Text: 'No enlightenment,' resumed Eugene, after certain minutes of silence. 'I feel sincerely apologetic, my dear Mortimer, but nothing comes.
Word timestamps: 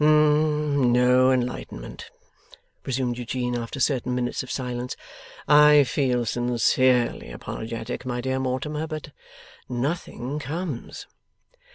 'No 0.03 1.31
enlightenment,' 1.31 2.09
resumed 2.87 3.19
Eugene, 3.19 3.55
after 3.55 3.79
certain 3.79 4.15
minutes 4.15 4.41
of 4.41 4.49
silence. 4.49 4.95
'I 5.47 5.83
feel 5.83 6.25
sincerely 6.25 7.29
apologetic, 7.31 8.03
my 8.03 8.19
dear 8.19 8.39
Mortimer, 8.39 8.87
but 8.87 9.11
nothing 9.69 10.39
comes. 10.39 11.05